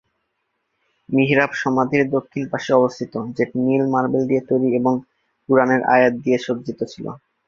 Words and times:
মিহরাব 1.09 1.51
সমাধির 1.61 2.03
দক্ষিণ 2.15 2.43
পাশে 2.51 2.71
অবস্থিত, 2.75 3.13
যেটি 3.37 3.55
নীল 3.65 3.83
মার্বেল 3.93 4.23
দিয়ে 4.27 4.43
তৈরি 4.49 4.69
এবং 4.79 4.93
কুরআনের 5.49 5.81
আয়াত 5.93 6.13
দিয়ে 6.23 6.37
সজ্জিত 6.45 6.79
ছিল। 6.83 7.05